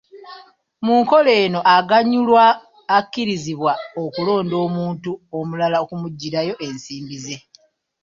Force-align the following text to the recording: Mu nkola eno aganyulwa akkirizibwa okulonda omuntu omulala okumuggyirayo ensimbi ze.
Mu 0.85 0.93
nkola 1.01 1.31
eno 1.43 1.59
aganyulwa 1.75 2.43
akkirizibwa 2.97 3.73
okulonda 4.03 4.55
omuntu 4.65 5.11
omulala 5.39 5.75
okumuggyirayo 5.83 6.53
ensimbi 6.67 7.17
ze. 7.23 7.37